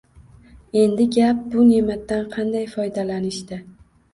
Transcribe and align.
Endi 0.83 1.05
gap 1.17 1.43
bu 1.51 1.67
ne’matdan 1.67 2.25
qanday 2.37 2.67
foydalanishda. 2.75 3.63